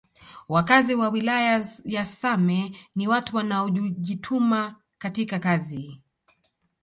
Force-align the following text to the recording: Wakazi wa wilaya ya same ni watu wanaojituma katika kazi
Wakazi 0.49 0.95
wa 0.95 1.09
wilaya 1.09 1.65
ya 1.85 2.05
same 2.05 2.77
ni 2.95 3.07
watu 3.07 3.35
wanaojituma 3.35 4.75
katika 4.97 5.39
kazi 5.39 6.01